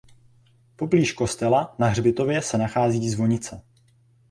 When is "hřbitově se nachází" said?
1.87-3.09